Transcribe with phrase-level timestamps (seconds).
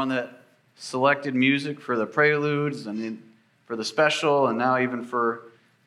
[0.00, 0.40] everyone that
[0.76, 3.22] selected music for the preludes and
[3.66, 5.42] for the special, and now even for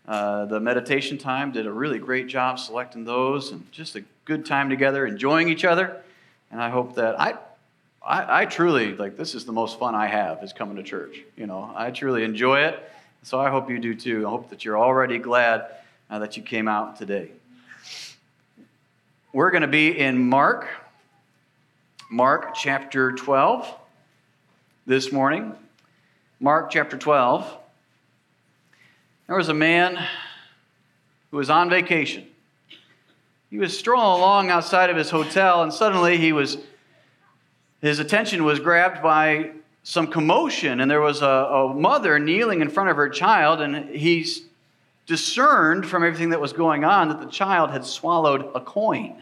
[0.08, 1.51] uh, the meditation time.
[1.51, 5.66] Did a really great job selecting those, and just a good time together, enjoying each
[5.66, 6.00] other.
[6.52, 7.40] And I hope that I,
[8.05, 11.18] I, I truly like this is the most fun I have is coming to church.
[11.36, 12.88] You know, I truly enjoy it.
[13.23, 14.27] So I hope you do too.
[14.27, 15.66] I hope that you're already glad
[16.11, 17.32] uh, that you came out today.
[19.32, 20.68] We're going to be in Mark,
[22.11, 23.80] Mark chapter 12
[24.86, 25.55] this morning.
[26.42, 27.57] Mark chapter 12.
[29.28, 29.97] There was a man
[31.32, 32.28] who was on vacation.
[33.50, 36.58] He was strolling along outside of his hotel, and suddenly he was,
[37.82, 39.52] his attention was grabbed by
[39.84, 43.90] some commotion, and there was a, a mother kneeling in front of her child, and
[43.90, 44.42] he's
[45.06, 49.16] discerned from everything that was going on that the child had swallowed a coin.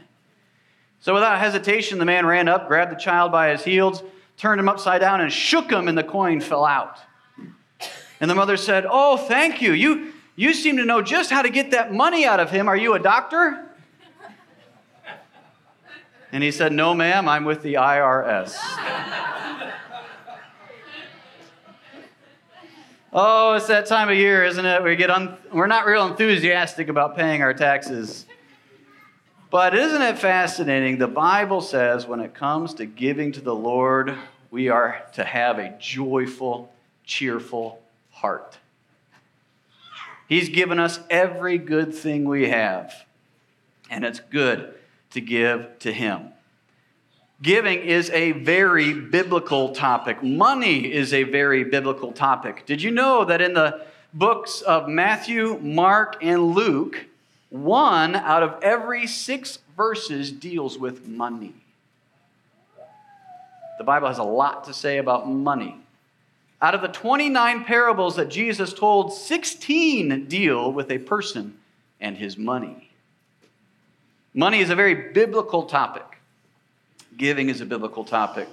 [1.02, 4.02] So without hesitation, the man ran up, grabbed the child by his heels,
[4.38, 6.98] turned him upside down, and shook him, and the coin fell out.
[8.20, 9.74] And the mother said, Oh, thank you.
[9.74, 12.68] You, you seem to know just how to get that money out of him.
[12.68, 13.68] Are you a doctor?
[16.32, 18.56] And he said, No, ma'am, I'm with the IRS.
[23.12, 24.84] oh, it's that time of year, isn't it?
[24.84, 28.26] We get un- we're not real enthusiastic about paying our taxes.
[29.52, 30.98] But isn't it fascinating?
[30.98, 34.16] The Bible says when it comes to giving to the Lord,
[34.50, 38.58] we are to have a joyful, cheerful heart.
[40.30, 42.94] He's given us every good thing we have,
[43.90, 44.74] and it's good
[45.10, 46.30] to give to Him.
[47.42, 50.24] Giving is a very biblical topic.
[50.24, 52.66] Money is a very biblical topic.
[52.66, 57.08] Did you know that in the books of Matthew, Mark, and Luke,
[57.52, 61.54] one out of every six verses deals with money.
[63.78, 65.78] The Bible has a lot to say about money.
[66.62, 71.58] Out of the 29 parables that Jesus told, 16 deal with a person
[72.00, 72.90] and his money.
[74.34, 76.06] Money is a very biblical topic.
[77.18, 78.48] Giving is a biblical topic.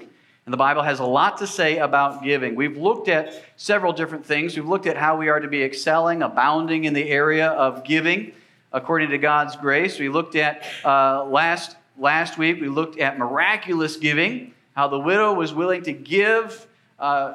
[0.45, 2.55] And the Bible has a lot to say about giving.
[2.55, 4.57] We've looked at several different things.
[4.57, 8.33] We've looked at how we are to be excelling, abounding in the area of giving
[8.73, 9.99] according to God's grace.
[9.99, 15.33] We looked at uh, last, last week, we looked at miraculous giving, how the widow
[15.33, 16.67] was willing to give
[16.99, 17.35] uh,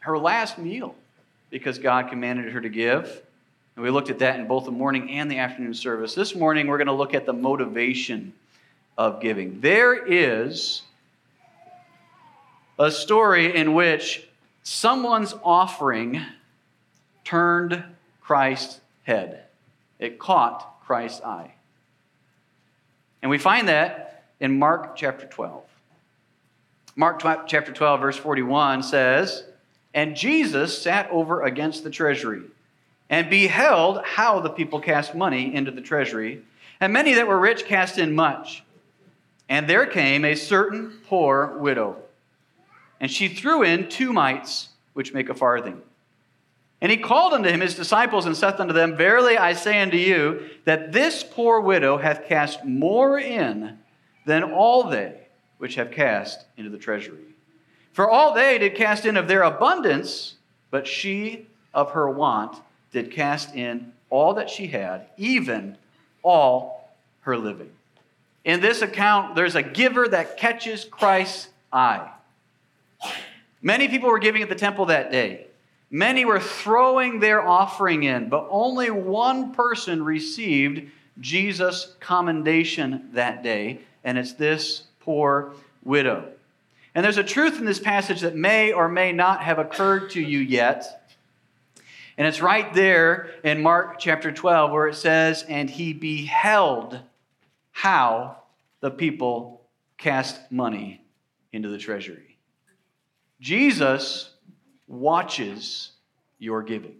[0.00, 0.94] her last meal
[1.50, 3.22] because God commanded her to give.
[3.76, 6.14] And we looked at that in both the morning and the afternoon service.
[6.14, 8.32] This morning, we're going to look at the motivation
[8.96, 9.60] of giving.
[9.60, 10.82] There is
[12.78, 14.26] a story in which
[14.62, 16.20] someone's offering
[17.24, 17.82] turned
[18.20, 19.44] Christ's head.
[19.98, 21.54] It caught Christ's eye.
[23.22, 25.62] And we find that in Mark chapter 12.
[26.96, 29.44] Mark chapter 12, verse 41 says,
[29.94, 32.42] And Jesus sat over against the treasury
[33.10, 36.42] and beheld how the people cast money into the treasury.
[36.80, 38.62] And many that were rich cast in much.
[39.48, 41.96] And there came a certain poor widow,
[43.00, 45.80] and she threw in two mites, which make a farthing.
[46.80, 49.96] And he called unto him his disciples and saith unto them, Verily I say unto
[49.96, 53.78] you, that this poor widow hath cast more in
[54.26, 55.28] than all they
[55.58, 57.18] which have cast into the treasury.
[57.92, 60.36] For all they did cast in of their abundance,
[60.70, 62.56] but she of her want
[62.92, 65.76] did cast in all that she had, even
[66.22, 66.90] all
[67.22, 67.70] her living.
[68.44, 72.08] In this account, there's a giver that catches Christ's eye.
[73.60, 75.47] Many people were giving at the temple that day.
[75.90, 80.90] Many were throwing their offering in, but only one person received
[81.20, 86.28] Jesus' commendation that day, and it's this poor widow.
[86.94, 90.20] And there's a truth in this passage that may or may not have occurred to
[90.20, 91.12] you yet.
[92.18, 96.98] And it's right there in Mark chapter 12 where it says, And he beheld
[97.70, 98.38] how
[98.80, 99.62] the people
[99.96, 101.00] cast money
[101.52, 102.36] into the treasury.
[103.40, 104.30] Jesus
[104.88, 105.92] watches
[106.38, 106.96] your giving.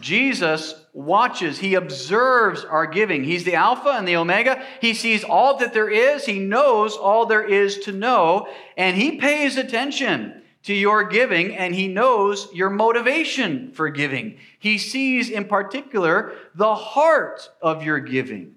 [0.00, 3.24] Jesus watches, he observes our giving.
[3.24, 4.62] He's the Alpha and the Omega.
[4.80, 9.16] He sees all that there is, he knows all there is to know, and he
[9.16, 14.38] pays attention to your giving and he knows your motivation for giving.
[14.58, 18.56] He sees in particular the heart of your giving.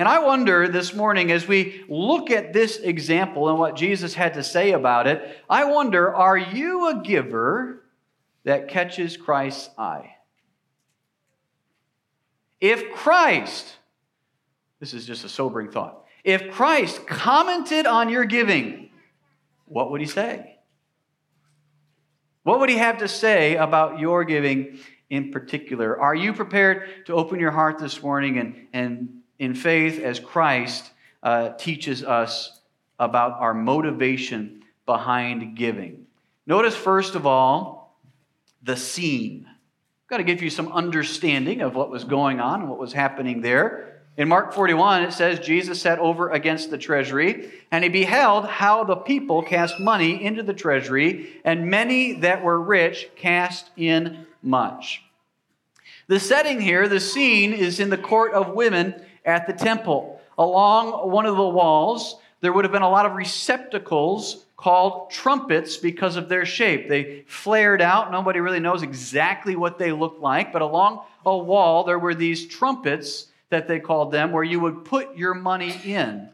[0.00, 4.32] And I wonder this morning, as we look at this example and what Jesus had
[4.32, 7.82] to say about it, I wonder are you a giver
[8.44, 10.16] that catches Christ's eye?
[12.62, 13.76] If Christ,
[14.78, 18.88] this is just a sobering thought, if Christ commented on your giving,
[19.66, 20.60] what would he say?
[22.42, 24.78] What would he have to say about your giving
[25.10, 26.00] in particular?
[26.00, 30.92] Are you prepared to open your heart this morning and, and in faith as Christ
[31.24, 32.60] uh, teaches us
[33.00, 36.06] about our motivation behind giving?
[36.46, 37.98] Notice, first of all,
[38.62, 39.46] the scene.
[39.48, 42.92] I've got to give you some understanding of what was going on and what was
[42.92, 44.02] happening there.
[44.16, 48.84] In Mark 41, it says, Jesus sat over against the treasury, and he beheld how
[48.84, 55.02] the people cast money into the treasury, and many that were rich cast in much.
[56.08, 60.20] The setting here, the scene, is in the court of women at the temple.
[60.38, 65.76] Along one of the walls, there would have been a lot of receptacles called trumpets
[65.76, 66.88] because of their shape.
[66.88, 68.12] They flared out.
[68.12, 72.46] Nobody really knows exactly what they looked like, but along a wall, there were these
[72.46, 76.28] trumpets that they called them, where you would put your money in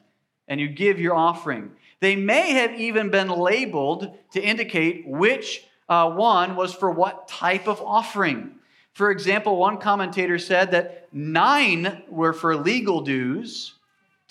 [0.48, 1.70] and you give your offering.
[2.00, 7.66] They may have even been labeled to indicate which uh, one was for what type
[7.66, 8.55] of offering.
[8.96, 13.74] For example, one commentator said that nine were for legal dues,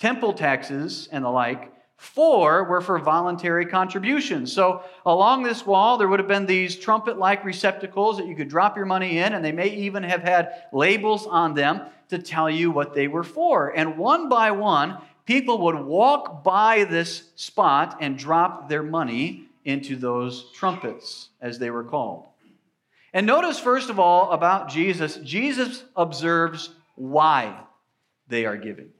[0.00, 1.72] temple taxes, and the like.
[1.98, 4.52] Four were for voluntary contributions.
[4.52, 8.48] So, along this wall, there would have been these trumpet like receptacles that you could
[8.48, 12.50] drop your money in, and they may even have had labels on them to tell
[12.50, 13.68] you what they were for.
[13.68, 19.94] And one by one, people would walk by this spot and drop their money into
[19.94, 22.26] those trumpets, as they were called.
[23.16, 27.58] And notice, first of all, about Jesus, Jesus observes why
[28.28, 28.90] they are giving.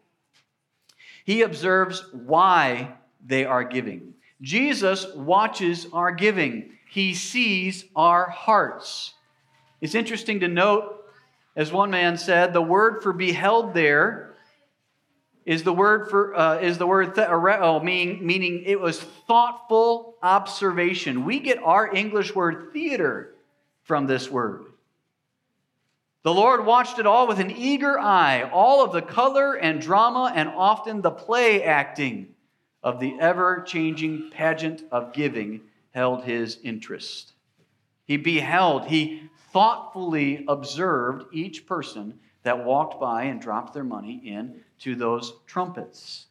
[1.27, 4.15] He observes why they are giving.
[4.41, 9.13] Jesus watches our giving, He sees our hearts.
[9.83, 11.05] It's interesting to note
[11.55, 14.35] as one man said, the word for beheld there
[15.45, 21.27] is the word for uh, is the word theoreo, meaning, meaning it was thoughtful observation.
[21.27, 23.35] We get our English word theater
[23.87, 24.65] from this word.
[26.25, 30.33] The Lord watched it all with an eager eye, all of the color and drama,
[30.35, 32.35] and often the play acting
[32.83, 35.61] of the ever changing pageant of giving
[35.93, 37.33] held his interest.
[38.07, 44.63] He beheld, he thoughtfully observed each person that walked by and dropped their money in
[44.81, 46.27] to those trumpets.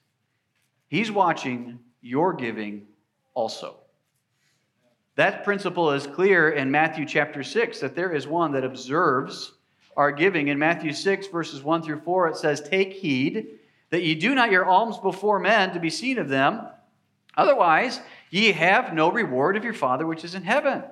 [0.89, 2.87] He's watching your giving
[3.33, 3.77] also.
[5.15, 9.53] That principle is clear in Matthew chapter 6 that there is one that observes
[9.95, 10.49] our giving.
[10.49, 13.47] In Matthew 6, verses 1 through 4, it says, Take heed
[13.91, 16.67] that ye do not your alms before men to be seen of them.
[17.37, 20.83] Otherwise, ye have no reward of your Father which is in heaven.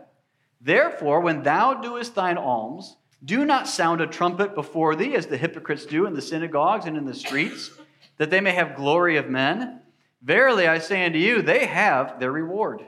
[0.62, 5.38] Therefore, when thou doest thine alms, do not sound a trumpet before thee, as the
[5.38, 7.72] hypocrites do in the synagogues and in the streets,
[8.18, 9.82] that they may have glory of men.
[10.22, 12.84] Verily I say unto you, they have their reward.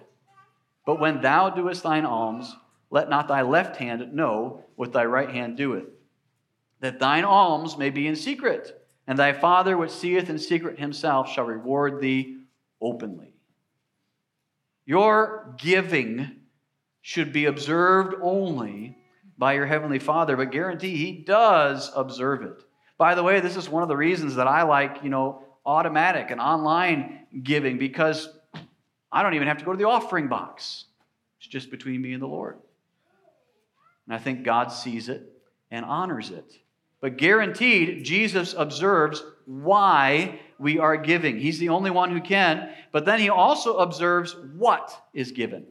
[0.86, 2.56] But when thou doest thine alms,
[2.92, 5.90] let not thy left hand know what thy right hand doeth,
[6.80, 8.72] that thine alms may be in secret,
[9.08, 12.38] and thy Father which seeth in secret himself shall reward thee
[12.82, 13.34] openly.
[14.86, 16.42] Your giving
[17.02, 18.98] should be observed only
[19.38, 22.64] by your Heavenly Father, but guarantee He does observe it.
[22.98, 26.32] By the way, this is one of the reasons that I like, you know, automatic
[26.32, 28.30] and online giving because
[29.16, 30.86] I don't even have to go to the offering box.
[31.40, 32.58] It's just between me and the Lord.
[34.06, 35.24] And I think God sees it
[35.72, 36.60] and honors it.
[37.00, 41.40] But guaranteed, Jesus observes why we are giving.
[41.40, 45.66] He's the only one who can, but then he also observes what is given.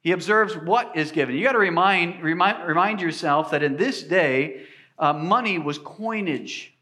[0.00, 1.36] He observes what is given.
[1.36, 4.64] You got to remind, remind, remind yourself that in this day,
[4.98, 6.73] uh, money was coinage.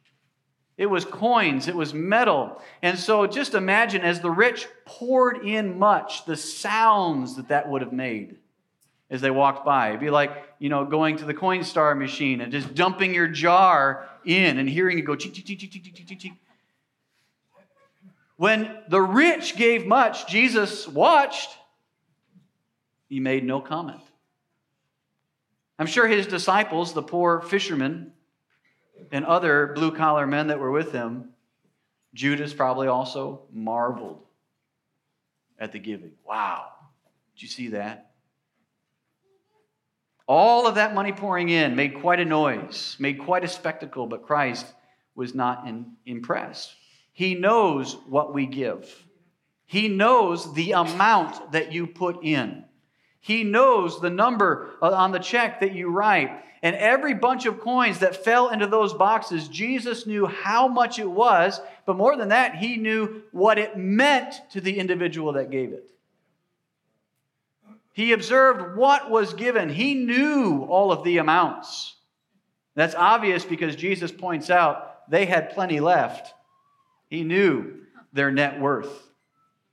[0.79, 2.61] It was coins, it was metal.
[2.81, 7.83] And so just imagine as the rich poured in much, the sounds that that would
[7.83, 8.37] have made
[9.11, 9.91] as they walked by.
[9.91, 14.09] It'd be like, you know, going to the Coinstar machine and just dumping your jar
[14.25, 16.33] in and hearing it go cheek, cheek, cheek, cheek, cheek, cheek.
[18.37, 21.51] When the rich gave much, Jesus watched
[23.13, 24.01] he made no comment.
[25.79, 28.15] I'm sure his disciples, the poor fishermen,
[29.11, 31.31] and other blue collar men that were with him,
[32.15, 34.23] Judas probably also marveled
[35.59, 36.13] at the giving.
[36.25, 36.67] Wow.
[37.35, 38.13] Did you see that?
[40.27, 44.23] All of that money pouring in made quite a noise, made quite a spectacle, but
[44.23, 44.67] Christ
[45.15, 46.75] was not in, impressed.
[47.13, 49.07] He knows what we give,
[49.67, 52.65] He knows the amount that you put in.
[53.23, 56.43] He knows the number uh, on the check that you write.
[56.61, 61.11] And every bunch of coins that fell into those boxes, Jesus knew how much it
[61.11, 65.73] was, but more than that, he knew what it meant to the individual that gave
[65.73, 65.89] it.
[67.93, 71.95] He observed what was given, he knew all of the amounts.
[72.75, 76.35] That's obvious because Jesus points out they had plenty left.
[77.09, 79.12] He knew their net worth.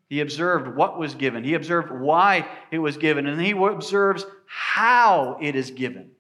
[0.10, 1.44] He observed what was given.
[1.44, 3.28] He observed why it was given.
[3.28, 6.12] And he observes how it is given.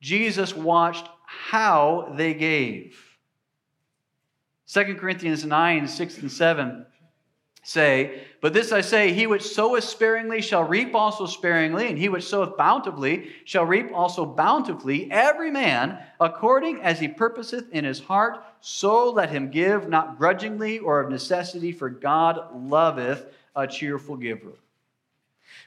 [0.00, 2.98] Jesus watched how they gave.
[4.66, 6.86] 2 Corinthians 9, 6 and 7
[7.62, 12.08] say, But this I say, he which soweth sparingly shall reap also sparingly, and he
[12.08, 15.10] which soweth bountifully shall reap also bountifully.
[15.10, 20.78] Every man according as he purposeth in his heart, so let him give, not grudgingly
[20.78, 24.52] or of necessity, for God loveth a cheerful giver.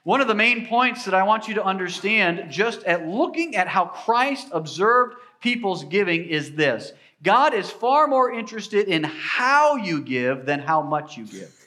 [0.04, 3.68] One of the main points that I want you to understand, just at looking at
[3.68, 10.02] how Christ observed people's giving, is this God is far more interested in how you
[10.02, 11.65] give than how much you give.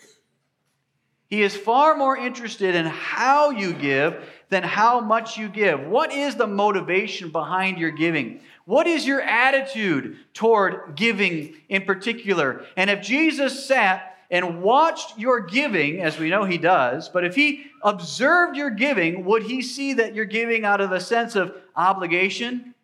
[1.28, 5.86] He is far more interested in how you give than how much you give.
[5.86, 8.40] What is the motivation behind your giving?
[8.64, 12.64] What is your attitude toward giving in particular?
[12.76, 17.34] And if Jesus sat and watched your giving, as we know he does, but if
[17.34, 21.54] he observed your giving, would he see that you're giving out of a sense of
[21.76, 22.74] obligation?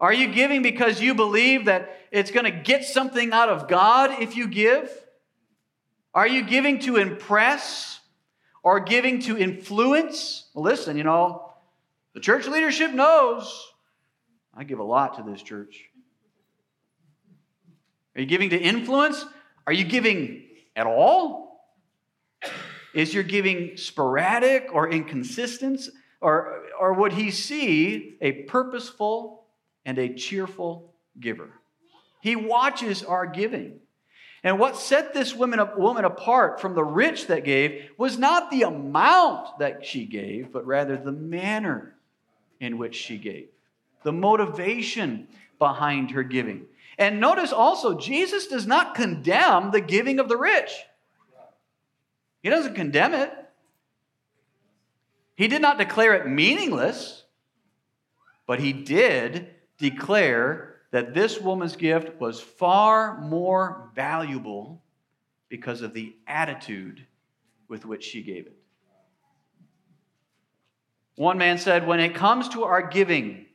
[0.00, 4.22] Are you giving because you believe that it's going to get something out of God
[4.22, 4.90] if you give?
[6.14, 8.00] Are you giving to impress
[8.62, 10.48] or giving to influence?
[10.54, 11.52] Well, listen, you know,
[12.14, 13.72] the church leadership knows
[14.54, 15.88] I give a lot to this church.
[18.14, 19.24] Are you giving to influence?
[19.66, 20.44] Are you giving
[20.76, 21.64] at all?
[22.94, 25.88] Is your giving sporadic or inconsistent?
[26.20, 29.46] Or, or would he see a purposeful
[29.86, 31.50] and a cheerful giver?
[32.20, 33.80] He watches our giving.
[34.44, 38.62] And what set this woman, woman apart from the rich that gave was not the
[38.62, 41.94] amount that she gave, but rather the manner
[42.58, 43.48] in which she gave,
[44.02, 46.66] the motivation behind her giving.
[46.98, 50.72] And notice also, Jesus does not condemn the giving of the rich.
[52.42, 53.32] He doesn't condemn it.
[55.36, 57.24] He did not declare it meaningless,
[58.46, 64.82] but he did declare that this woman's gift was far more valuable
[65.48, 67.04] because of the attitude
[67.66, 68.56] with which she gave it.
[71.16, 73.46] One man said, When it comes to our giving,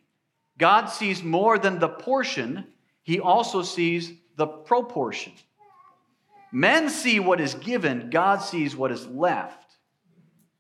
[0.58, 2.66] God sees more than the portion,
[3.04, 5.34] he also sees the proportion.
[6.52, 9.76] Men see what is given, God sees what is left.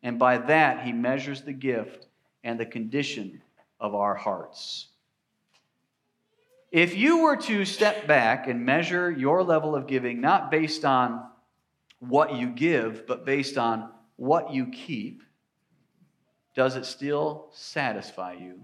[0.03, 2.07] And by that, he measures the gift
[2.43, 3.41] and the condition
[3.79, 4.89] of our hearts.
[6.71, 11.23] If you were to step back and measure your level of giving, not based on
[11.99, 15.23] what you give, but based on what you keep,
[16.55, 18.61] does it still satisfy you?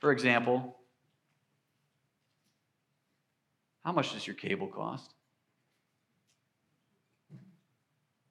[0.00, 0.76] For example,
[3.84, 5.14] how much does your cable cost?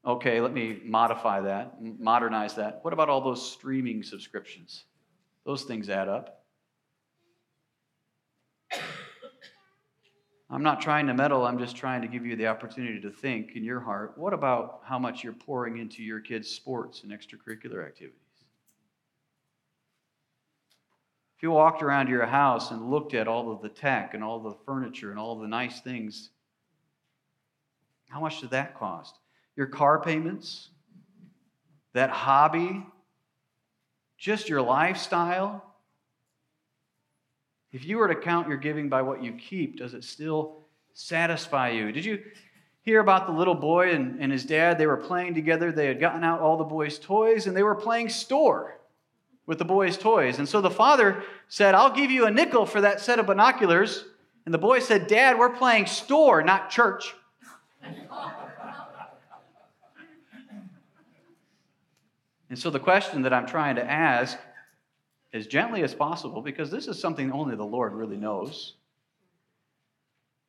[0.05, 2.79] Okay, let me modify that, modernize that.
[2.84, 4.86] What about all those streaming subscriptions?
[5.50, 6.44] Those things add up.
[10.48, 13.56] I'm not trying to meddle, I'm just trying to give you the opportunity to think
[13.56, 17.84] in your heart what about how much you're pouring into your kids' sports and extracurricular
[17.84, 18.20] activities?
[21.36, 24.39] If you walked around your house and looked at all of the tech and all
[24.39, 26.29] the furniture and all the nice things,
[28.08, 29.15] how much did that cost?
[29.56, 30.70] Your car payments?
[31.96, 32.86] That hobby
[34.19, 35.63] just your lifestyle?
[37.71, 41.69] If you were to count your giving by what you keep, does it still satisfy
[41.69, 41.91] you?
[41.91, 42.19] Did you
[42.81, 44.77] hear about the little boy and, and his dad?
[44.77, 45.71] They were playing together.
[45.71, 48.79] They had gotten out all the boys' toys and they were playing store
[49.45, 50.39] with the boys' toys.
[50.39, 54.03] And so the father said, I'll give you a nickel for that set of binoculars.
[54.45, 57.15] And the boy said, Dad, we're playing store, not church.
[62.50, 64.38] And so the question that I'm trying to ask
[65.34, 68.75] as gently as possible, because this is something only the Lord really knows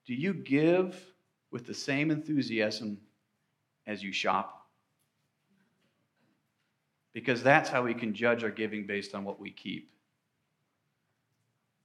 [0.07, 1.01] do you give
[1.53, 2.99] with the same enthusiasm
[3.87, 4.67] as you shop?
[7.13, 9.93] Because that's how we can judge our giving based on what we keep.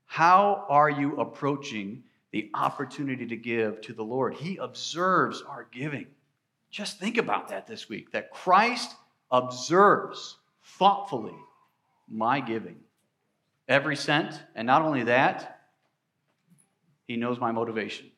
[0.05, 4.33] How are you approaching the opportunity to give to the Lord?
[4.33, 6.07] He observes our giving.
[6.71, 8.95] Just think about that this week that Christ
[9.31, 11.35] observes thoughtfully
[12.09, 12.77] my giving.
[13.67, 15.61] Every cent, and not only that,
[17.07, 18.11] he knows my motivation.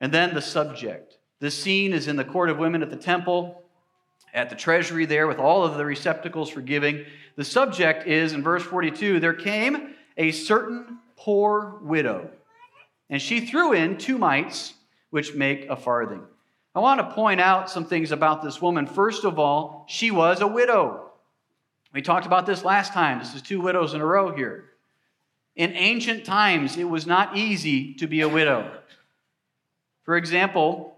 [0.00, 1.18] And then the subject.
[1.40, 3.62] This scene is in the court of women at the temple,
[4.32, 7.04] at the treasury there with all of the receptacles for giving.
[7.36, 12.30] The subject is in verse 42 there came a certain poor widow,
[13.08, 14.74] and she threw in two mites,
[15.10, 16.22] which make a farthing.
[16.74, 18.86] I want to point out some things about this woman.
[18.86, 21.10] First of all, she was a widow.
[21.92, 23.18] We talked about this last time.
[23.18, 24.66] This is two widows in a row here.
[25.56, 28.70] In ancient times, it was not easy to be a widow.
[30.04, 30.96] For example,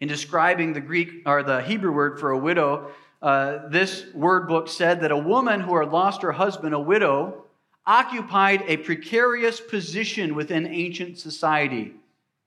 [0.00, 4.68] in describing the Greek or the Hebrew word for a widow, uh, this word book
[4.68, 7.44] said that a woman who had lost her husband, a widow,
[7.86, 11.92] occupied a precarious position within ancient society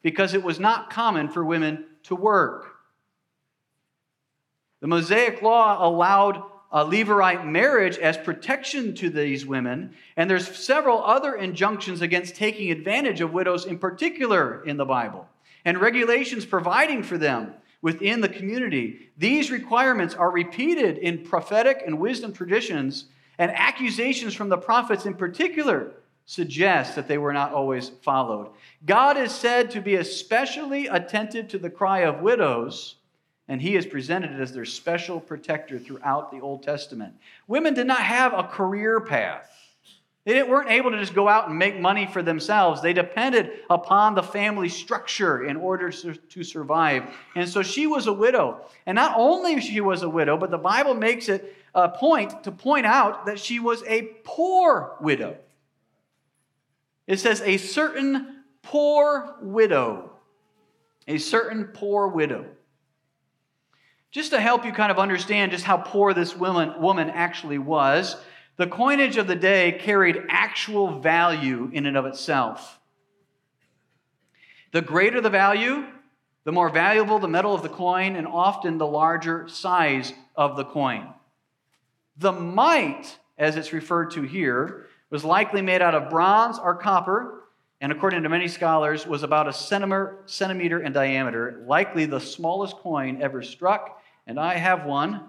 [0.01, 2.71] because it was not common for women to work.
[4.81, 11.03] The Mosaic Law allowed a Levirate marriage as protection to these women, and there's several
[11.03, 15.27] other injunctions against taking advantage of widows in particular in the Bible,
[15.63, 19.09] and regulations providing for them within the community.
[19.17, 23.05] These requirements are repeated in prophetic and wisdom traditions,
[23.37, 25.91] and accusations from the prophets in particular
[26.25, 28.51] suggest that they were not always followed.
[28.85, 32.95] God is said to be especially attentive to the cry of widows
[33.47, 37.13] and he is presented as their special protector throughout the Old Testament.
[37.47, 39.51] Women did not have a career path.
[40.23, 42.81] They weren't able to just go out and make money for themselves.
[42.81, 47.03] They depended upon the family structure in order to survive.
[47.35, 48.65] And so she was a widow.
[48.87, 52.51] And not only she was a widow, but the Bible makes it a point to
[52.51, 55.37] point out that she was a poor widow.
[57.07, 60.11] It says, a certain poor widow.
[61.07, 62.45] A certain poor widow.
[64.11, 68.15] Just to help you kind of understand just how poor this woman, woman actually was,
[68.57, 72.79] the coinage of the day carried actual value in and of itself.
[74.71, 75.85] The greater the value,
[76.45, 80.65] the more valuable the metal of the coin, and often the larger size of the
[80.65, 81.13] coin.
[82.17, 87.43] The mite, as it's referred to here, was likely made out of bronze or copper,
[87.81, 93.21] and according to many scholars, was about a centimeter, in diameter, likely the smallest coin
[93.21, 95.21] ever struck and I have one,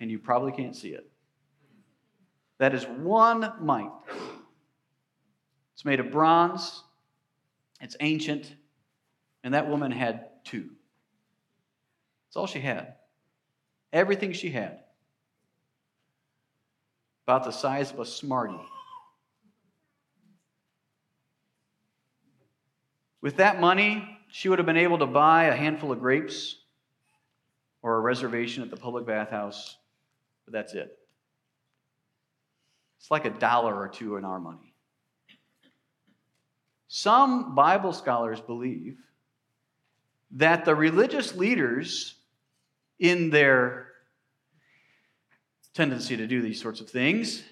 [0.00, 1.10] and you probably can't see it.
[2.58, 3.90] That is one mite.
[5.74, 6.82] It's made of bronze,
[7.80, 8.52] it's ancient,
[9.44, 10.70] and that woman had two.
[12.26, 12.94] That's all she had.
[13.92, 14.80] Everything she had.
[17.26, 18.58] About the size of a Smartie.
[23.20, 26.56] With that money, she would have been able to buy a handful of grapes
[27.82, 29.76] or a reservation at the public bathhouse,
[30.44, 30.98] but that's it.
[32.98, 34.74] It's like a dollar or two in our money.
[36.88, 38.98] Some Bible scholars believe
[40.32, 42.14] that the religious leaders,
[42.98, 43.88] in their
[45.74, 47.44] tendency to do these sorts of things,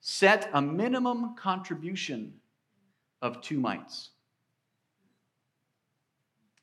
[0.00, 2.34] set a minimum contribution
[3.22, 4.10] of two mites.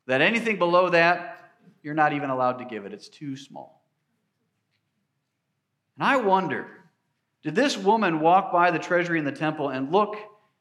[0.07, 1.39] That anything below that
[1.81, 3.83] you're not even allowed to give it, it's too small.
[5.97, 6.67] And I wonder
[7.43, 10.17] did this woman walk by the treasury in the temple and look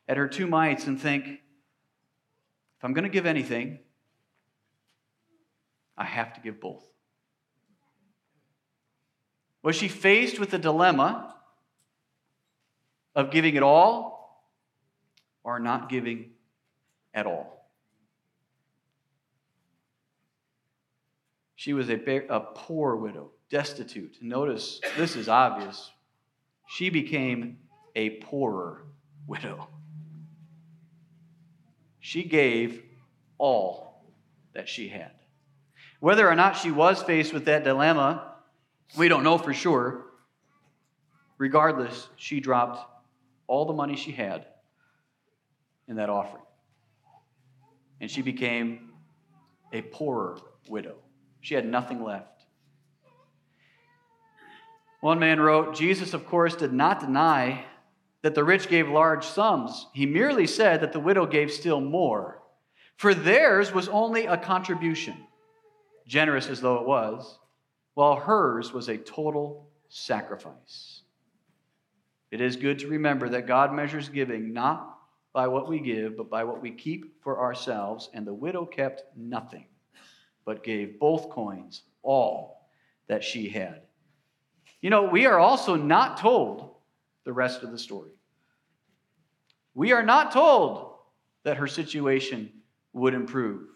[0.07, 3.79] at her two mites and think, if I'm going to give anything,
[5.97, 6.85] I have to give both?
[9.63, 11.35] Was she faced with the dilemma
[13.15, 14.45] of giving it all
[15.43, 16.33] or not giving
[17.15, 17.54] at all?
[21.65, 24.19] She was a, a poor widow, destitute.
[24.21, 25.91] Notice this is obvious.
[26.67, 27.57] She became
[27.97, 28.85] a poorer
[29.27, 29.69] widow.
[32.01, 32.83] She gave
[33.39, 34.05] all
[34.53, 35.13] that she had.
[36.01, 38.35] Whether or not she was faced with that dilemma,
[38.99, 40.05] we don't know for sure.
[41.39, 42.87] Regardless, she dropped
[43.47, 44.45] all the money she had
[45.89, 46.45] in that offering.
[48.03, 48.91] And she became
[49.73, 50.97] a poorer widow.
[51.45, 52.47] She had nothing left.
[55.03, 57.67] One man wrote Jesus, of course, did not deny
[58.23, 59.89] that the rich gave large sums.
[59.93, 62.41] He merely said that the widow gave still more.
[62.97, 65.27] For theirs was only a contribution,
[66.07, 67.39] generous as though it was,
[67.93, 71.03] while hers was a total sacrifice.
[72.31, 74.99] It is good to remember that God measures giving not
[75.35, 79.03] by what we give, but by what we keep for ourselves, and the widow kept
[79.15, 79.67] nothing
[80.45, 82.69] but gave both coins, all
[83.09, 83.83] that she had.
[84.81, 86.75] You know, we are also not told
[87.25, 88.11] the rest of the story.
[89.75, 90.95] We are not told
[91.43, 92.51] that her situation
[92.93, 93.69] would improve.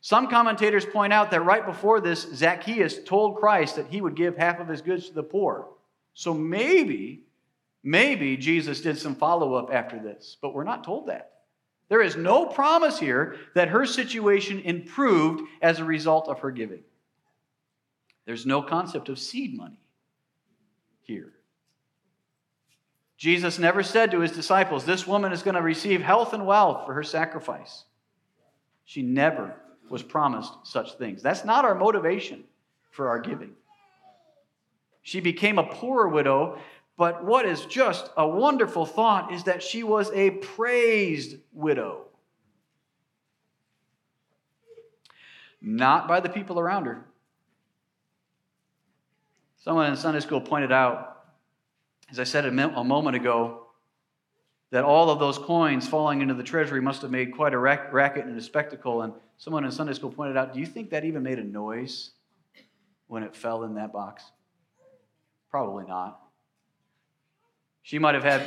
[0.00, 4.36] Some commentators point out that right before this, Zacchaeus told Christ that he would give
[4.36, 5.68] half of his goods to the poor.
[6.14, 7.24] So maybe,
[7.82, 11.32] maybe Jesus did some follow up after this, but we're not told that.
[11.88, 16.82] There is no promise here that her situation improved as a result of her giving.
[18.24, 19.80] There's no concept of seed money
[21.02, 21.32] here.
[23.16, 26.84] Jesus never said to his disciples, This woman is going to receive health and wealth
[26.84, 27.84] for her sacrifice.
[28.84, 29.54] She never
[29.88, 31.22] was promised such things.
[31.22, 32.44] That's not our motivation
[32.90, 33.52] for our giving.
[35.02, 36.58] She became a poor widow,
[36.96, 42.04] but what is just a wonderful thought is that she was a praised widow.
[45.60, 47.04] Not by the people around her.
[49.58, 51.16] Someone in Sunday school pointed out
[52.10, 53.62] as I said a moment ago,
[54.70, 58.26] that all of those coins falling into the treasury must have made quite a racket
[58.26, 59.02] and a spectacle.
[59.02, 62.10] And someone in Sunday school pointed out, do you think that even made a noise
[63.06, 64.24] when it fell in that box?
[65.50, 66.20] Probably not.
[67.86, 68.42] She might have had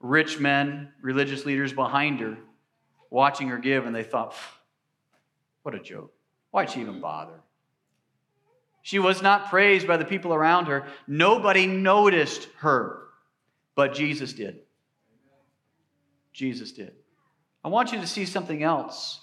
[0.00, 2.38] rich men, religious leaders behind her
[3.08, 4.34] watching her give, and they thought,
[5.62, 6.12] what a joke.
[6.50, 7.38] Why'd she even bother?
[8.82, 10.88] She was not praised by the people around her.
[11.06, 13.04] Nobody noticed her,
[13.76, 14.62] but Jesus did.
[16.32, 16.94] Jesus did.
[17.62, 19.20] I want you to see something else.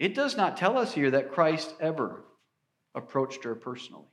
[0.00, 2.24] It does not tell us here that Christ ever
[2.92, 4.08] approached her personally.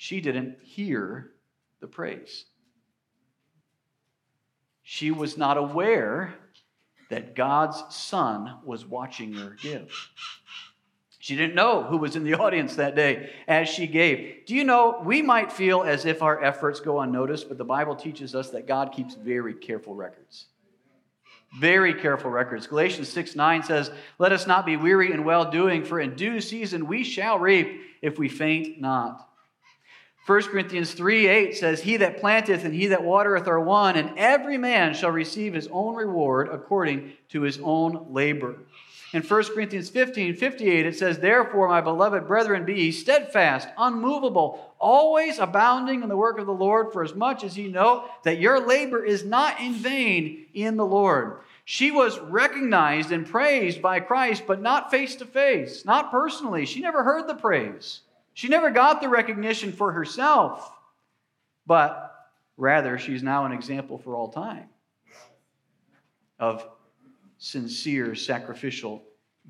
[0.00, 1.32] She didn't hear
[1.80, 2.44] the praise.
[4.84, 6.34] She was not aware
[7.10, 9.92] that God's Son was watching her give.
[11.18, 14.46] She didn't know who was in the audience that day as she gave.
[14.46, 17.96] Do you know, we might feel as if our efforts go unnoticed, but the Bible
[17.96, 20.46] teaches us that God keeps very careful records.
[21.58, 22.68] Very careful records.
[22.68, 26.40] Galatians 6 9 says, Let us not be weary in well doing, for in due
[26.40, 29.27] season we shall reap if we faint not.
[30.28, 34.10] 1 Corinthians 3 8 says, He that planteth and he that watereth are one, and
[34.18, 38.58] every man shall receive his own reward according to his own labor.
[39.14, 44.74] In 1 Corinthians 15 58, it says, Therefore, my beloved brethren, be ye steadfast, unmovable,
[44.78, 48.38] always abounding in the work of the Lord, for as much as ye know that
[48.38, 51.38] your labor is not in vain in the Lord.
[51.64, 56.66] She was recognized and praised by Christ, but not face to face, not personally.
[56.66, 58.00] She never heard the praise.
[58.38, 60.70] She never got the recognition for herself,
[61.66, 62.14] but
[62.56, 64.68] rather, she's now an example for all time
[66.38, 66.64] of
[67.38, 69.02] sincere sacrificial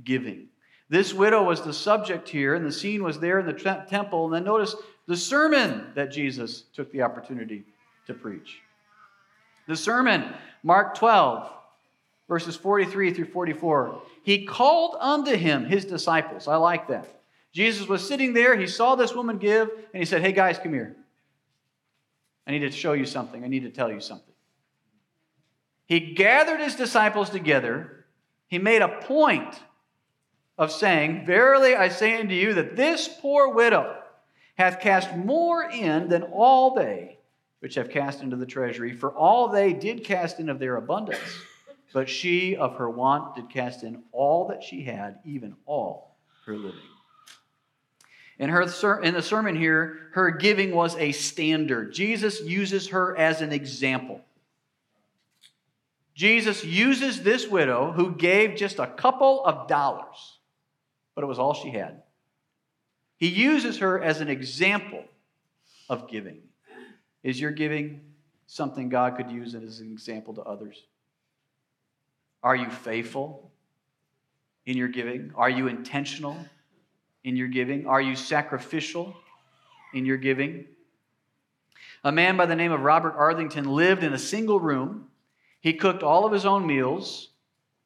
[0.04, 0.46] giving.
[0.88, 3.52] This widow was the subject here, and the scene was there in the
[3.90, 4.24] temple.
[4.24, 4.74] And then notice
[5.06, 7.66] the sermon that Jesus took the opportunity
[8.06, 8.60] to preach.
[9.66, 11.46] The sermon, Mark 12,
[12.26, 14.00] verses 43 through 44.
[14.22, 16.48] He called unto him his disciples.
[16.48, 17.17] I like that.
[17.52, 20.72] Jesus was sitting there, he saw this woman give, and he said, Hey guys, come
[20.72, 20.96] here.
[22.46, 23.44] I need to show you something.
[23.44, 24.34] I need to tell you something.
[25.86, 28.06] He gathered his disciples together.
[28.46, 29.60] He made a point
[30.56, 34.02] of saying, Verily I say unto you that this poor widow
[34.56, 37.18] hath cast more in than all they
[37.60, 41.20] which have cast into the treasury, for all they did cast in of their abundance.
[41.92, 46.56] But she of her want did cast in all that she had, even all her
[46.56, 46.80] living.
[48.38, 51.92] In, her, in the sermon here, her giving was a standard.
[51.92, 54.20] Jesus uses her as an example.
[56.14, 60.38] Jesus uses this widow who gave just a couple of dollars,
[61.14, 62.02] but it was all she had.
[63.16, 65.04] He uses her as an example
[65.88, 66.42] of giving.
[67.24, 68.00] Is your giving
[68.46, 70.84] something God could use as an example to others?
[72.42, 73.50] Are you faithful
[74.64, 75.32] in your giving?
[75.34, 76.36] Are you intentional
[77.24, 77.86] in your giving?
[77.86, 79.16] Are you sacrificial
[79.94, 80.66] in your giving?
[82.04, 85.08] A man by the name of Robert Arthington lived in a single room
[85.60, 87.28] he cooked all of his own meals,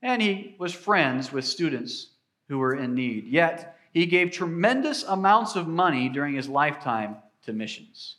[0.03, 2.09] and he was friends with students
[2.49, 3.27] who were in need.
[3.27, 8.17] Yet, he gave tremendous amounts of money during his lifetime to missions.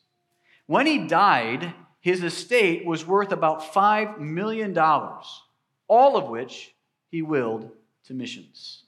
[0.65, 6.73] When he died, his estate was worth about $5 million, all of which
[7.09, 7.71] he willed
[8.05, 8.82] to missions.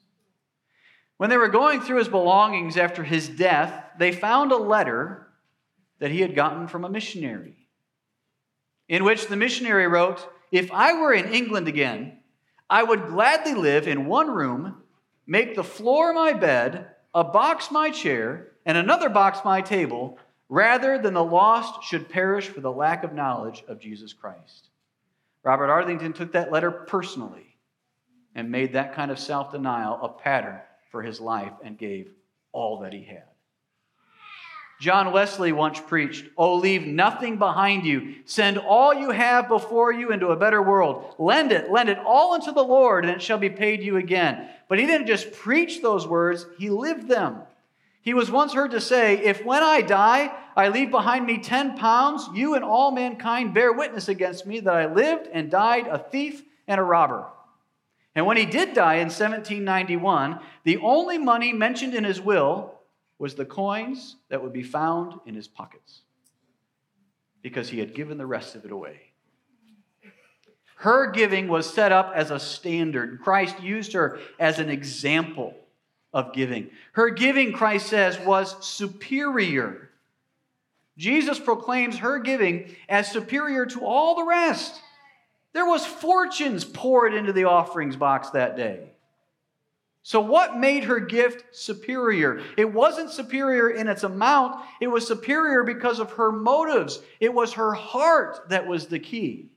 [1.18, 5.28] When they were going through his belongings after his death, they found a letter
[6.00, 7.68] that he had gotten from a missionary,
[8.90, 12.20] in which the missionary wrote, if I were in England again,
[12.70, 14.82] I would gladly live in one room
[15.26, 20.98] make the floor my bed, a box my chair, and another box my table, rather
[20.98, 24.70] than the lost should perish for the lack of knowledge of Jesus Christ.
[25.44, 27.58] Robert Arthington took that letter personally
[28.36, 30.60] and made that kind of self denial a pattern
[30.96, 32.10] for his life and gave
[32.54, 33.26] all that he had.
[34.80, 38.16] John Wesley once preached, Oh, leave nothing behind you.
[38.24, 41.16] Send all you have before you into a better world.
[41.20, 44.48] Lend it, lend it all unto the Lord, and it shall be paid you again.
[44.70, 47.42] But he didn't just preach those words, he lived them.
[48.02, 51.78] He was once heard to say, If when I die, I leave behind me 10
[51.78, 56.00] pounds, you and all mankind bear witness against me that I lived and died a
[56.00, 57.26] thief and a robber.
[58.16, 62.74] And when he did die in 1791, the only money mentioned in his will
[63.20, 66.02] was the coins that would be found in his pockets
[67.42, 69.00] because he had given the rest of it away.
[70.78, 73.22] Her giving was set up as a standard.
[73.22, 75.54] Christ used her as an example
[76.14, 76.70] of giving.
[76.94, 79.90] Her giving, Christ says, was superior.
[80.98, 84.82] Jesus proclaims her giving as superior to all the rest.
[85.56, 88.92] There was fortunes poured into the offerings box that day.
[90.04, 92.42] So, what made her gift superior?
[92.58, 97.00] It wasn't superior in its amount, it was superior because of her motives.
[97.22, 99.50] It was her heart that was the key.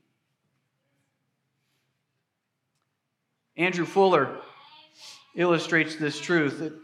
[3.57, 4.39] Andrew Fuller
[5.35, 6.63] illustrates this truth.
[6.63, 6.75] It,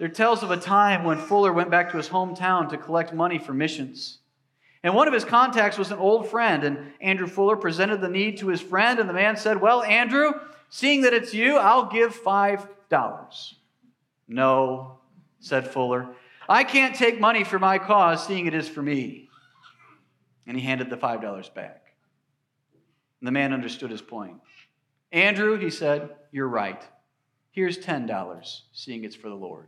[0.00, 3.38] it tells of a time when Fuller went back to his hometown to collect money
[3.38, 4.18] for missions.
[4.86, 8.38] And one of his contacts was an old friend, and Andrew Fuller presented the need
[8.38, 10.34] to his friend, and the man said, Well, Andrew,
[10.70, 13.56] seeing that it's you, I'll give five dollars.
[14.28, 15.00] No,
[15.40, 16.06] said Fuller.
[16.48, 19.28] I can't take money for my cause, seeing it is for me.
[20.46, 21.92] And he handed the five dollars back.
[23.20, 24.36] And the man understood his point.
[25.10, 26.86] Andrew, he said, you're right.
[27.50, 29.66] Here's $10, seeing it's for the Lord.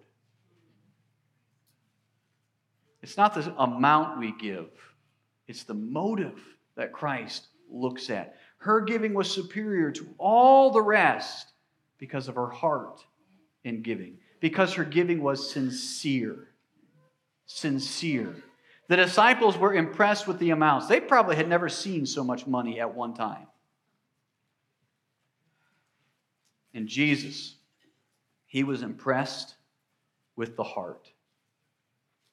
[3.02, 4.68] It's not the amount we give,
[5.48, 6.38] it's the motive
[6.76, 8.36] that Christ looks at.
[8.58, 11.48] Her giving was superior to all the rest
[11.98, 13.00] because of her heart
[13.64, 16.48] in giving, because her giving was sincere.
[17.46, 18.36] Sincere.
[18.88, 20.86] The disciples were impressed with the amounts.
[20.86, 23.46] They probably had never seen so much money at one time.
[26.74, 27.56] And Jesus,
[28.46, 29.54] he was impressed
[30.36, 31.10] with the heart.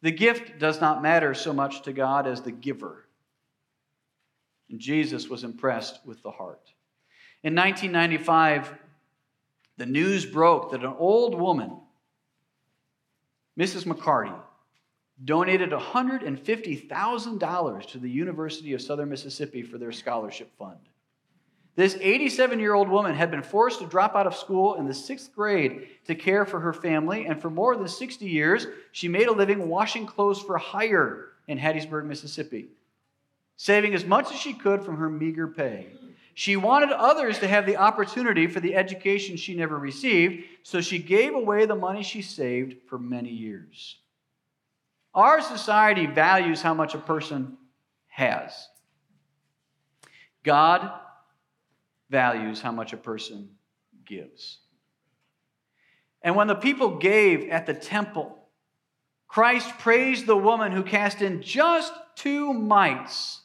[0.01, 3.04] The gift does not matter so much to God as the giver.
[4.69, 6.71] And Jesus was impressed with the heart.
[7.43, 8.73] In 1995,
[9.77, 11.77] the news broke that an old woman,
[13.59, 13.85] Mrs.
[13.85, 14.33] McCarty,
[15.23, 20.79] donated $150,000 to the University of Southern Mississippi for their scholarship fund.
[21.75, 24.93] This 87 year old woman had been forced to drop out of school in the
[24.93, 29.27] sixth grade to care for her family, and for more than 60 years, she made
[29.27, 32.69] a living washing clothes for hire in Hattiesburg, Mississippi,
[33.57, 35.87] saving as much as she could from her meager pay.
[36.33, 40.99] She wanted others to have the opportunity for the education she never received, so she
[40.99, 43.97] gave away the money she saved for many years.
[45.13, 47.57] Our society values how much a person
[48.07, 48.67] has.
[50.43, 50.91] God
[52.09, 53.49] values how much a person
[54.05, 54.59] gives.
[56.21, 58.37] And when the people gave at the temple,
[59.29, 63.41] Christ praised the woman who cast in just two mites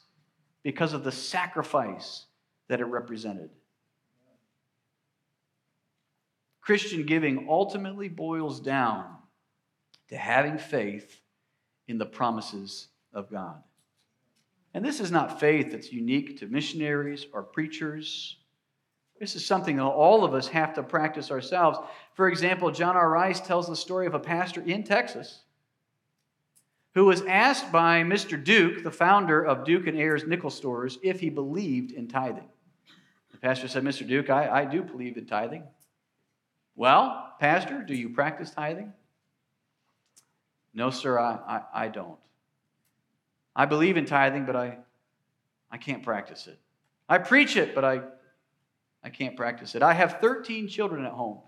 [0.63, 2.25] because of the sacrifice
[2.67, 3.49] that it represented.
[6.61, 9.05] Christian giving ultimately boils down
[10.09, 11.19] to having faith
[11.87, 13.61] in the promises of God.
[14.73, 18.37] And this is not faith that's unique to missionaries or preachers.
[19.19, 21.79] This is something that all of us have to practice ourselves.
[22.13, 23.09] For example, John R.
[23.09, 25.41] Rice tells the story of a pastor in Texas
[26.93, 28.41] who was asked by Mr.
[28.41, 32.49] Duke, the founder of Duke and Ayres Nickel Stores, if he believed in tithing
[33.31, 34.07] The pastor said, Mr.
[34.07, 35.63] Duke, I, I do believe in tithing.
[36.75, 38.93] Well, Pastor, do you practice tithing?
[40.73, 42.17] No, sir, I, I, I don't.
[43.55, 44.77] I believe in tithing, but I,
[45.69, 46.59] I can't practice it.
[47.09, 48.01] I preach it, but I,
[49.03, 49.83] I can't practice it.
[49.83, 51.39] I have 13 children at home.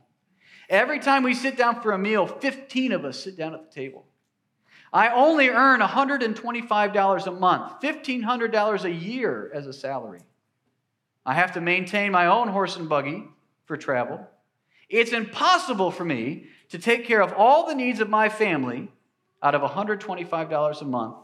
[0.70, 3.74] Every time we sit down for a meal, 15 of us sit down at the
[3.74, 4.06] table.
[4.94, 10.22] I only earn $125 a month, $1,500 a year as a salary.
[11.26, 13.28] I have to maintain my own horse and buggy
[13.66, 14.28] for travel.
[14.90, 18.92] It's impossible for me to take care of all the needs of my family
[19.42, 21.16] out of $125 a month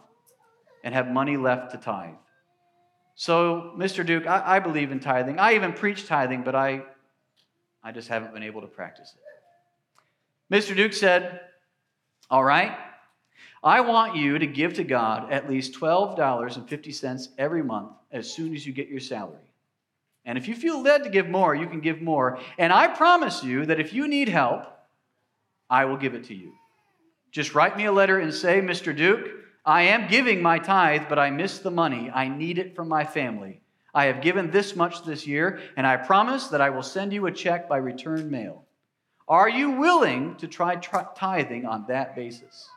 [0.84, 2.16] and have money left to tithe.
[3.14, 4.04] So, Mr.
[4.04, 5.40] Duke, I, I, believe in tithing.
[5.40, 6.84] I even preach tithing, but I,
[7.84, 10.56] I just haven't been able to practice it.
[10.56, 10.76] Mr.
[10.76, 11.42] Duke said,
[12.30, 12.78] All right,
[13.64, 18.66] I want you to give to God at least $12.50 every month as soon as
[18.66, 19.54] you get your salary.
[20.26, 22.40] And if you feel led to give more, you can give more.
[22.58, 24.66] And I promise you that if you need help,
[25.70, 26.54] I will give it to you.
[27.32, 28.96] Just write me a letter and say, Mr.
[28.96, 29.28] Duke,
[29.66, 32.10] I am giving my tithe, but I miss the money.
[32.14, 33.62] I need it from my family.
[33.94, 37.26] I have given this much this year, and I promise that I will send you
[37.26, 38.66] a check by return mail.
[39.28, 42.68] Are you willing to try tithing on that basis?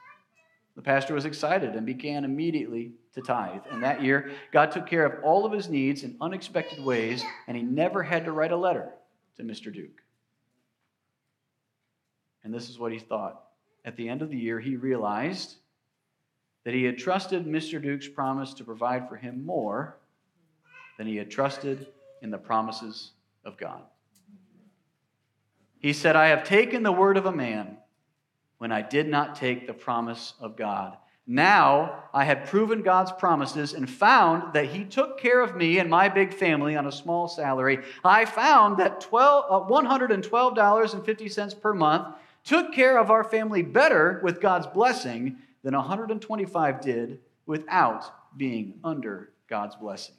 [0.77, 3.63] The pastor was excited and began immediately to tithe.
[3.71, 7.57] And that year, God took care of all of his needs in unexpected ways, and
[7.57, 8.89] he never had to write a letter
[9.37, 9.73] to Mr.
[9.73, 10.01] Duke.
[12.43, 13.43] And this is what he thought.
[13.85, 15.57] At the end of the year, he realized
[16.65, 17.83] that he had trusted Mr.
[17.83, 19.99] Duke's promise to provide for him more
[20.97, 21.89] than he had trusted
[22.23, 23.13] in the promises
[23.45, 23.83] of God.
[25.81, 27.79] He said, I have taken the word of a man
[28.63, 30.97] when I did not take the promise of God.
[31.27, 35.91] Now I had proven God's promises and found that He took care of me and
[35.91, 37.81] my big family on a small salary.
[38.05, 44.41] I found that 12, uh, $112.50 per month took care of our family better with
[44.41, 48.05] God's blessing than 125 did without
[48.37, 50.15] being under God's blessing.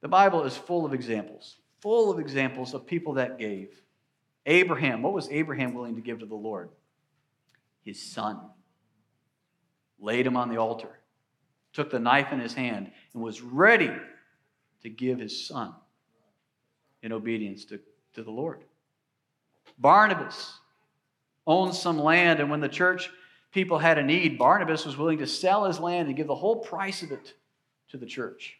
[0.00, 3.80] The Bible is full of examples, full of examples of people that gave.
[4.48, 6.70] Abraham, what was Abraham willing to give to the Lord?
[7.84, 8.40] His son.
[10.00, 11.00] Laid him on the altar,
[11.72, 13.92] took the knife in his hand, and was ready
[14.82, 15.74] to give his son
[17.02, 17.80] in obedience to,
[18.14, 18.60] to the Lord.
[19.78, 20.54] Barnabas
[21.46, 23.10] owned some land, and when the church
[23.52, 26.56] people had a need, Barnabas was willing to sell his land and give the whole
[26.56, 27.34] price of it
[27.90, 28.58] to the church.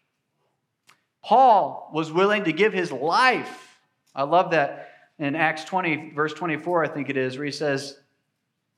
[1.22, 3.78] Paul was willing to give his life.
[4.14, 4.87] I love that
[5.18, 7.98] in Acts 20, verse 24, I think it is, where he says,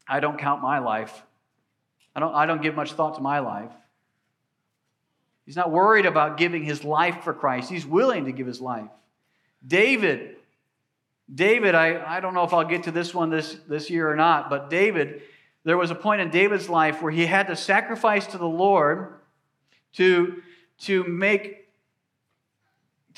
[0.09, 1.23] I don't count my life.
[2.15, 3.71] I don't, I don't give much thought to my life.
[5.47, 7.71] He's not worried about giving his life for Christ.
[7.71, 8.89] He's willing to give his life.
[9.67, 10.37] David,
[11.33, 14.17] David, I, I don't know if I'll get to this one this, this year or
[14.17, 15.23] not, but David,
[15.65, 19.15] there was a point in David's life where he had to sacrifice to the Lord
[19.95, 20.43] to,
[20.81, 21.60] to make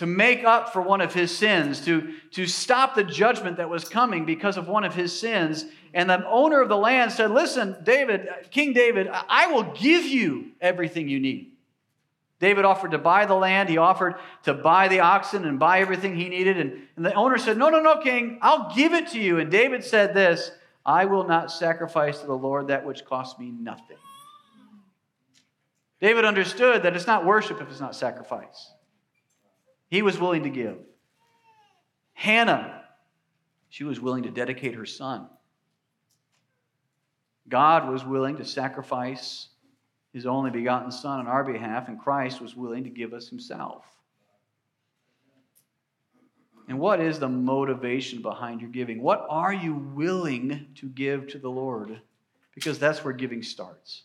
[0.02, 3.88] to make up for one of his sins, to, to stop the judgment that was
[3.88, 5.64] coming because of one of his sins.
[5.94, 10.50] And the owner of the land said, Listen, David, King David, I will give you
[10.60, 11.52] everything you need.
[12.40, 16.16] David offered to buy the land, he offered to buy the oxen and buy everything
[16.16, 16.58] he needed.
[16.58, 19.38] And, and the owner said, No, no, no, king, I'll give it to you.
[19.38, 20.50] And David said this
[20.84, 23.98] I will not sacrifice to the Lord that which costs me nothing.
[26.00, 28.72] David understood that it's not worship if it's not sacrifice.
[29.92, 30.78] He was willing to give.
[32.14, 32.82] Hannah,
[33.68, 35.28] she was willing to dedicate her son.
[37.46, 39.48] God was willing to sacrifice
[40.14, 43.84] his only begotten Son on our behalf, and Christ was willing to give us himself.
[46.68, 49.02] And what is the motivation behind your giving?
[49.02, 52.00] What are you willing to give to the Lord?
[52.54, 54.04] Because that's where giving starts.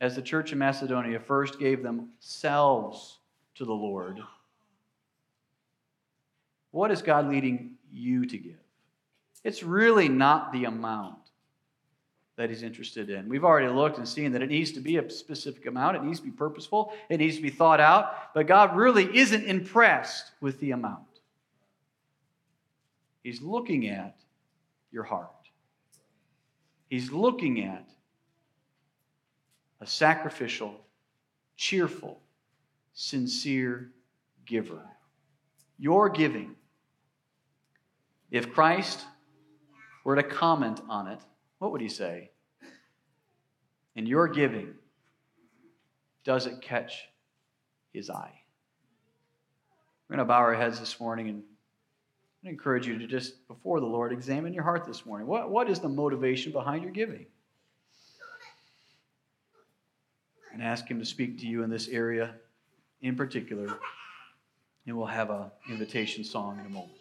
[0.00, 3.18] As the church in Macedonia first gave themselves
[3.56, 4.20] to the Lord,
[6.70, 8.58] what is God leading you to give?
[9.42, 11.16] It's really not the amount
[12.36, 13.28] that He's interested in.
[13.28, 16.20] We've already looked and seen that it needs to be a specific amount, it needs
[16.20, 20.58] to be purposeful, it needs to be thought out, but God really isn't impressed with
[20.60, 21.04] the amount.
[23.22, 24.16] He's looking at
[24.90, 25.30] your heart.
[26.88, 27.88] He's looking at
[29.80, 30.74] a sacrificial,
[31.56, 32.20] cheerful,
[32.94, 33.90] sincere
[34.44, 34.82] giver.
[35.78, 36.56] Your giving
[38.30, 39.04] if Christ
[40.04, 41.20] were to comment on it,
[41.58, 42.30] what would he say?
[43.96, 44.74] In your giving,
[46.24, 47.08] does it catch
[47.92, 48.40] his eye?
[50.08, 51.42] We're going to bow our heads this morning and
[52.44, 55.26] I encourage you to just, before the Lord, examine your heart this morning.
[55.26, 57.26] What, what is the motivation behind your giving?
[60.52, 62.34] And ask Him to speak to you in this area
[63.02, 63.78] in particular.
[64.86, 66.99] And we'll have an invitation song in a moment.